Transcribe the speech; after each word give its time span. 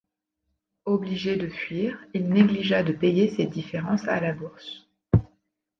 Obligé 0.85 1.35
de 1.35 1.47
fuir, 1.47 2.03
il 2.15 2.27
négligea 2.27 2.81
de 2.81 2.91
payer 2.91 3.35
ses 3.35 3.45
différences 3.45 4.07
à 4.07 4.19
la 4.19 4.33
Bourse. 4.33 4.87